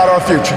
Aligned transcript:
about 0.00 0.14
our 0.14 0.26
future. 0.26 0.56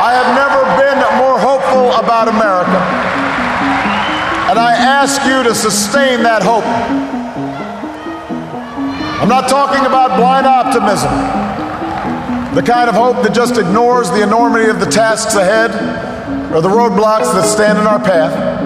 I 0.00 0.16
have 0.16 0.32
never 0.32 0.64
been 0.80 0.96
more 1.20 1.38
hopeful 1.38 1.92
about 2.02 2.26
America. 2.28 2.80
And 4.48 4.58
I 4.58 4.72
ask 4.72 5.20
you 5.26 5.42
to 5.42 5.54
sustain 5.54 6.22
that 6.22 6.42
hope. 6.42 6.64
I'm 9.20 9.28
not 9.28 9.50
talking 9.50 9.84
about 9.84 10.16
blind 10.16 10.46
optimism, 10.46 11.12
the 12.54 12.62
kind 12.62 12.88
of 12.88 12.94
hope 12.94 13.22
that 13.22 13.34
just 13.34 13.58
ignores 13.58 14.10
the 14.10 14.22
enormity 14.22 14.70
of 14.70 14.80
the 14.80 14.86
tasks 14.86 15.34
ahead 15.34 15.70
or 16.54 16.62
the 16.62 16.70
roadblocks 16.70 17.34
that 17.34 17.44
stand 17.44 17.78
in 17.78 17.86
our 17.86 17.98
path. 17.98 18.58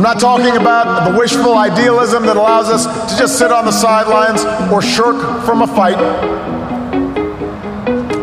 I'm 0.00 0.04
not 0.04 0.18
talking 0.18 0.56
about 0.56 1.10
the 1.10 1.18
wishful 1.18 1.58
idealism 1.58 2.24
that 2.24 2.36
allows 2.36 2.70
us 2.70 2.86
to 3.12 3.18
just 3.18 3.36
sit 3.36 3.52
on 3.52 3.66
the 3.66 3.70
sidelines 3.70 4.44
or 4.72 4.80
shirk 4.80 5.44
from 5.44 5.60
a 5.60 5.66
fight. 5.66 5.98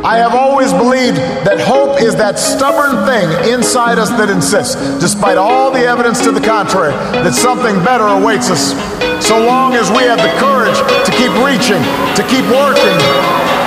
I 0.08 0.20
have 0.20 0.36
always 0.36 0.72
believed 0.72 1.18
that 1.44 1.60
hope 1.60 2.00
is 2.00 2.16
that 2.16 2.40
stubborn 2.40 3.04
thing 3.04 3.28
inside 3.52 4.00
us 4.00 4.08
that 4.12 4.30
insists, 4.32 4.80
despite 5.04 5.36
all 5.36 5.70
the 5.70 5.84
evidence 5.84 6.24
to 6.24 6.32
the 6.32 6.40
contrary, 6.40 6.94
that 7.28 7.36
something 7.36 7.76
better 7.84 8.08
awaits 8.08 8.48
us. 8.48 8.72
So 9.20 9.36
long 9.36 9.76
as 9.76 9.92
we 9.92 10.08
have 10.08 10.24
the 10.24 10.32
courage 10.40 10.80
to 10.80 11.12
keep 11.12 11.36
reaching, 11.44 11.84
to 12.16 12.24
keep 12.24 12.48
working, 12.48 12.96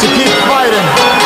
to 0.01 0.07
keep 0.17 0.33
fighting. 0.49 1.20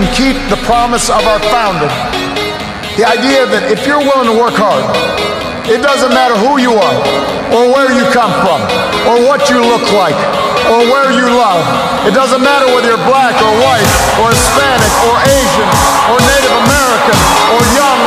Can 0.00 0.08
keep 0.16 0.36
the 0.48 0.56
promise 0.64 1.12
of 1.12 1.20
our 1.28 1.40
founding. 1.52 1.92
The 2.96 3.04
idea 3.04 3.44
that 3.44 3.68
if 3.68 3.84
you're 3.84 4.00
willing 4.00 4.32
to 4.32 4.36
work 4.36 4.56
hard, 4.56 4.80
it 5.68 5.84
doesn't 5.84 6.16
matter 6.16 6.32
who 6.40 6.56
you 6.56 6.72
are, 6.72 6.98
or 7.52 7.68
where 7.68 7.92
you 7.92 8.08
come 8.08 8.32
from, 8.40 8.64
or 9.04 9.20
what 9.28 9.52
you 9.52 9.60
look 9.60 9.84
like, 9.92 10.16
or 10.72 10.80
where 10.88 11.12
you 11.12 11.28
love. 11.36 11.60
It 12.08 12.16
doesn't 12.16 12.40
matter 12.40 12.64
whether 12.72 12.88
you're 12.88 13.06
black 13.12 13.36
or 13.44 13.52
white, 13.60 13.88
or 14.24 14.32
Hispanic, 14.32 14.92
or 15.04 15.16
Asian, 15.20 15.68
or 16.08 16.16
Native 16.16 16.54
American, 16.64 17.16
or 17.52 17.60
young 17.76 18.00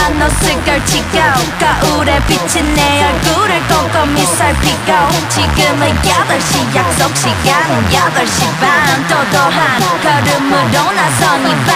만났을 0.00 0.64
걸 0.64 0.84
지겨 0.86 1.20
가을에 1.60 2.18
비친 2.26 2.74
내 2.74 3.04
얼굴을 3.04 3.62
꼼꼼히 3.68 4.24
살피고 4.24 4.92
지금은 5.28 5.94
8시 6.00 6.74
약속 6.74 7.14
시간은 7.14 7.88
8시 7.90 8.60
반. 8.60 9.06
도도한 9.06 10.00
걸음으로 10.00 10.92
나선 10.92 11.40
이밤 11.46 11.68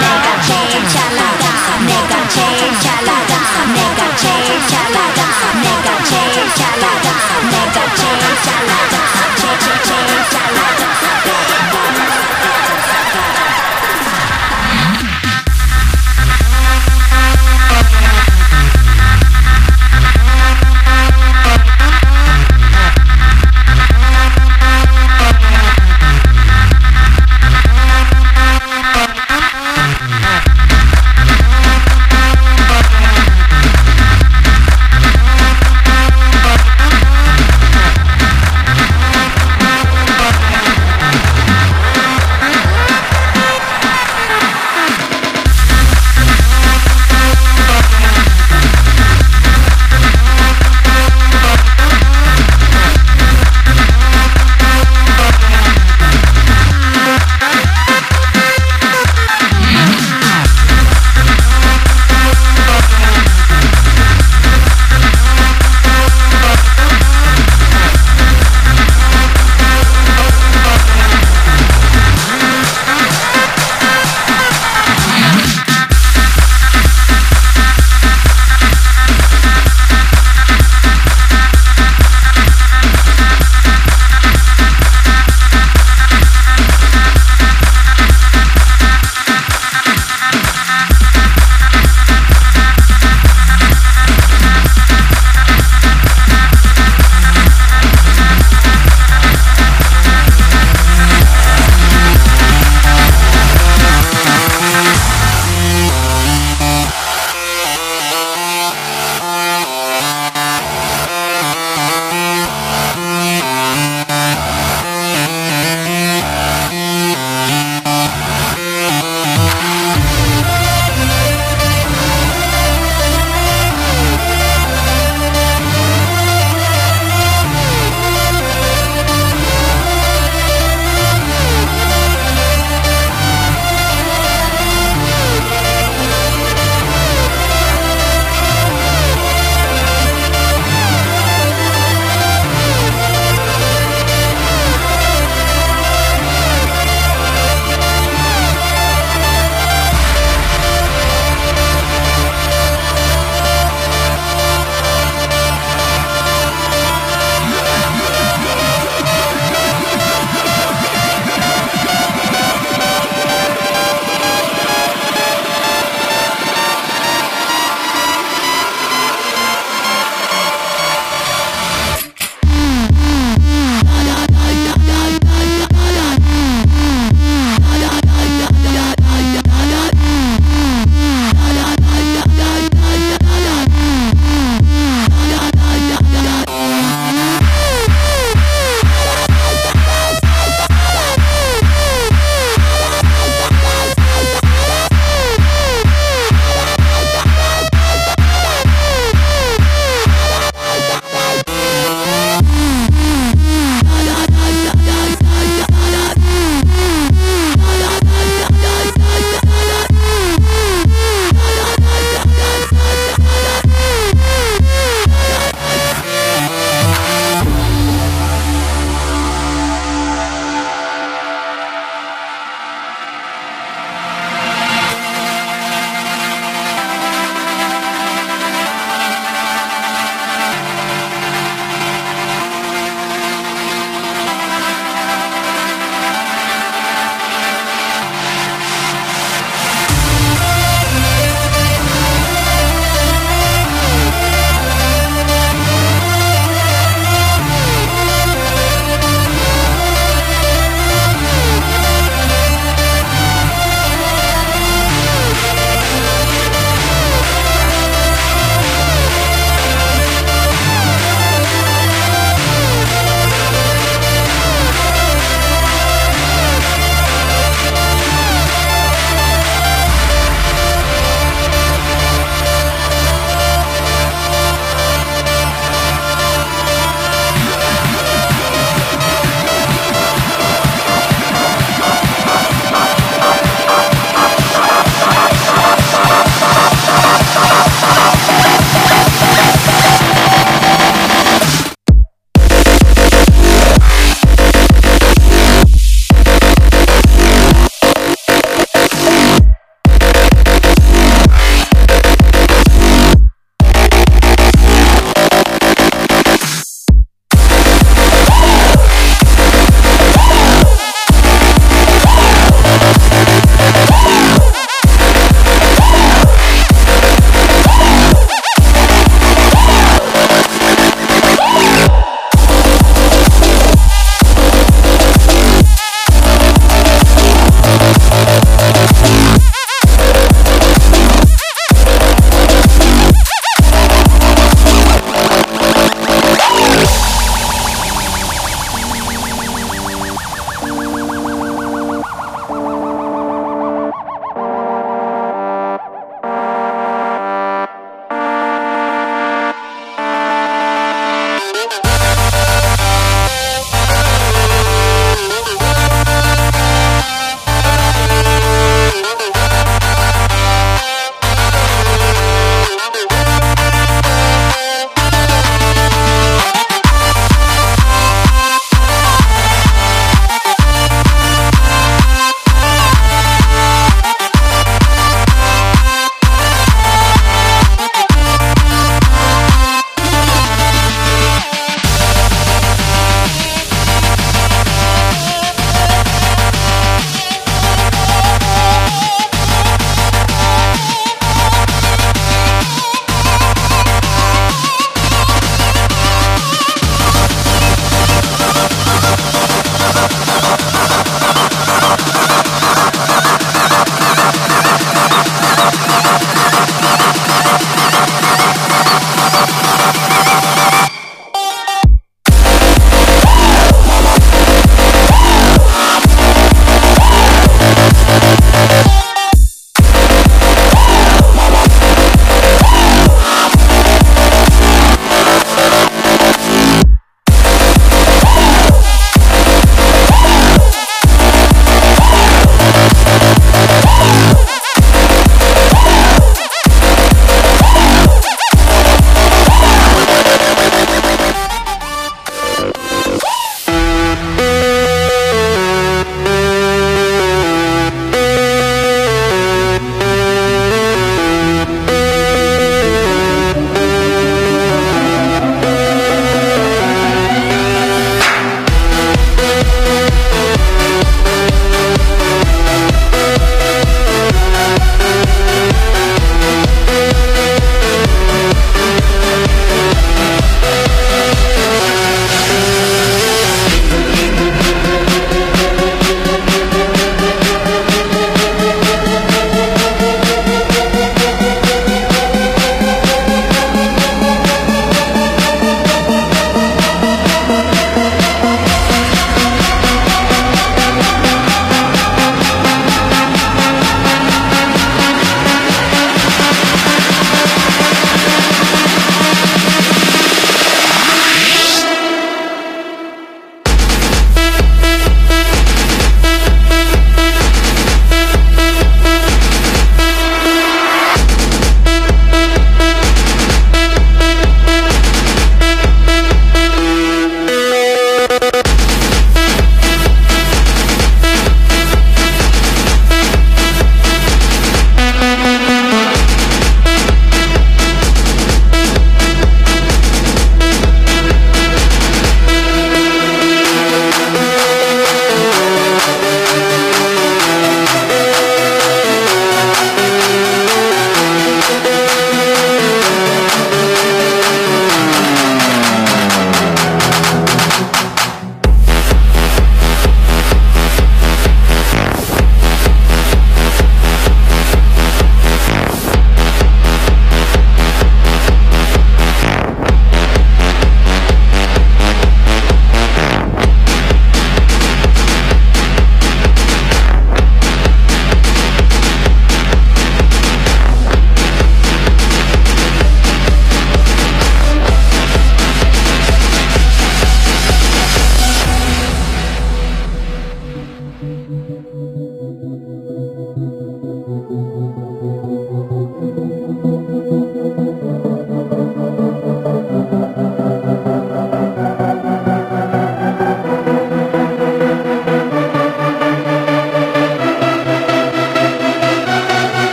내가 0.00 0.40
제일 0.42 0.88
잘 0.88 1.16
나가 1.16 1.42
내가 1.84 2.28
제일 2.28 2.78
잘 2.78 3.04
나가 3.04 3.32
내가 3.74 4.16
제일 4.16 4.68
잘 4.68 4.92
나가 4.92 5.22
내가 5.62 6.04
제일 6.04 6.54
잘 6.54 6.80
나가 6.80 7.08
내가 7.50 7.94
제일 7.94 8.34
잘 8.42 8.66
나가 8.66 8.94
제일 9.34 9.58
잘하던, 9.64 9.64
내가 9.64 9.82
제일 9.82 10.12
잘 10.30 10.54
나가 10.54 10.74